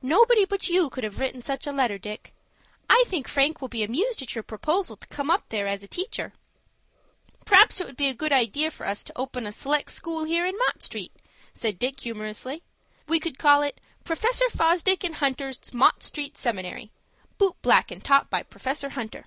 Nobody 0.00 0.46
but 0.46 0.70
you 0.70 0.88
could 0.88 1.04
have 1.04 1.20
written 1.20 1.42
such 1.42 1.66
a 1.66 1.72
letter, 1.72 1.98
Dick. 1.98 2.32
I 2.88 3.04
think 3.06 3.28
Frank 3.28 3.60
will 3.60 3.68
be 3.68 3.82
amused 3.82 4.22
at 4.22 4.34
your 4.34 4.42
proposal 4.42 4.96
to 4.96 5.06
come 5.08 5.30
up 5.30 5.44
there 5.50 5.66
as 5.66 5.86
teacher." 5.90 6.32
"P'r'aps 7.44 7.78
it 7.78 7.86
would 7.86 7.94
be 7.98 8.08
a 8.08 8.14
good 8.14 8.32
idea 8.32 8.70
for 8.70 8.86
us 8.86 9.04
to 9.04 9.12
open 9.14 9.46
a 9.46 9.52
seleck 9.52 9.90
school 9.90 10.24
here 10.24 10.46
in 10.46 10.56
Mott 10.56 10.82
Street," 10.82 11.12
said 11.52 11.78
Dick, 11.78 12.00
humorously. 12.00 12.62
"We 13.08 13.20
could 13.20 13.38
call 13.38 13.60
it 13.60 13.78
'Professor 14.04 14.48
Fosdick 14.48 15.04
and 15.04 15.16
Hunter's 15.16 15.74
Mott 15.74 16.02
Street 16.02 16.38
Seminary.' 16.38 16.90
Boot 17.36 17.60
blackin' 17.60 18.00
taught 18.00 18.30
by 18.30 18.44
Professor 18.44 18.88
Hunter." 18.88 19.26